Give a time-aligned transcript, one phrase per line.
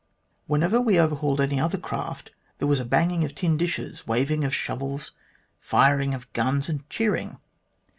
[0.47, 4.43] When ever we overhauled any other craft, there was a banging of tin dishes, waving
[4.43, 5.11] of shovels,
[5.59, 7.37] firing of guns, and cheering.